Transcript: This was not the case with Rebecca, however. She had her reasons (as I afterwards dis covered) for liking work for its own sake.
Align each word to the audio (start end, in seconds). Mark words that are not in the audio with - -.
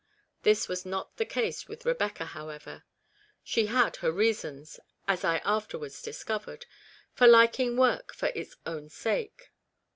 This 0.41 0.67
was 0.67 0.83
not 0.83 1.17
the 1.17 1.27
case 1.27 1.67
with 1.67 1.85
Rebecca, 1.85 2.25
however. 2.25 2.85
She 3.43 3.67
had 3.67 3.97
her 3.97 4.11
reasons 4.11 4.79
(as 5.07 5.23
I 5.23 5.37
afterwards 5.45 6.01
dis 6.01 6.23
covered) 6.23 6.65
for 7.13 7.27
liking 7.27 7.77
work 7.77 8.11
for 8.11 8.31
its 8.33 8.55
own 8.65 8.89
sake. 8.89 9.51